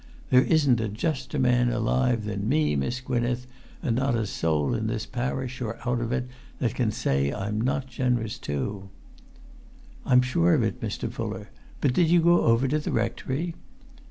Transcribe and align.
There 0.31 0.41
isn't 0.41 0.81
a 0.81 0.89
juster 0.89 1.37
man 1.37 1.69
alive 1.69 2.25
than 2.25 2.49
me, 2.49 2.75
Miss 2.75 3.01
Gwynneth; 3.01 3.45
and 3.83 3.95
not 3.95 4.15
a 4.15 4.25
soul 4.25 4.73
in 4.73 4.87
this 4.87 5.05
parish, 5.05 5.61
or 5.61 5.77
out 5.87 6.01
of 6.01 6.11
it, 6.11 6.27
that 6.57 6.73
can 6.73 6.89
say 6.89 7.31
I'm 7.31 7.61
not 7.61 7.85
generous 7.85 8.39
too." 8.39 8.89
"I'm 10.03 10.23
sure 10.23 10.55
of 10.55 10.63
it, 10.63 10.81
Mr. 10.81 11.11
Fuller. 11.11 11.51
But 11.81 11.93
did 11.93 12.09
you 12.09 12.19
go 12.21 12.45
over 12.45 12.67
to 12.67 12.79
the 12.79 12.91
rectory?" 12.91 13.53